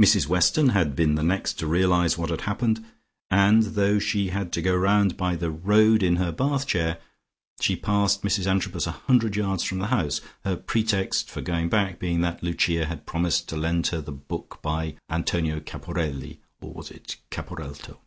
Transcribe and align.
Mrs 0.00 0.26
Weston 0.26 0.70
had 0.70 0.96
been 0.96 1.14
the 1.16 1.22
next 1.22 1.58
to 1.58 1.66
realize 1.66 2.16
what 2.16 2.30
had 2.30 2.40
happened, 2.40 2.82
and 3.30 3.62
though 3.64 3.98
she 3.98 4.28
had 4.30 4.50
to 4.52 4.62
go 4.62 4.74
round 4.74 5.18
by 5.18 5.36
the 5.36 5.50
road 5.50 6.02
in 6.02 6.16
her 6.16 6.32
bath 6.32 6.66
chair, 6.66 6.98
she 7.60 7.76
passed 7.76 8.22
Mrs 8.22 8.46
Antrobus 8.46 8.86
a 8.86 8.92
hundred 8.92 9.36
yards 9.36 9.62
from 9.64 9.78
the 9.78 9.88
house, 9.88 10.22
her 10.42 10.56
pretext 10.56 11.28
for 11.30 11.42
going 11.42 11.68
back 11.68 11.98
being 11.98 12.22
that 12.22 12.42
Lucia 12.42 12.86
had 12.86 13.04
promised 13.04 13.46
to 13.50 13.58
lend 13.58 13.88
her 13.88 14.00
the 14.00 14.10
book 14.10 14.58
by 14.62 14.94
Antonio 15.10 15.60
Caporelli 15.60 16.38
(or 16.62 16.72
was 16.72 16.90
it 16.90 17.16
Caporelto?). 17.30 17.98